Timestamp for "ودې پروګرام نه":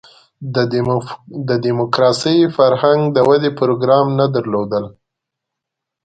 3.27-4.25